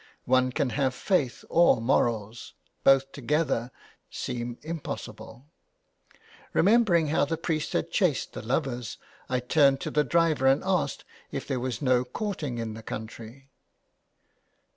[0.25, 2.53] One can have faith or morals,
[2.83, 3.69] both together
[4.09, 5.45] seem impossible.
[6.53, 8.97] Remembering how the priest had chased the lovers,
[9.29, 13.51] I turned to the driver and asked if there was no courting in the country.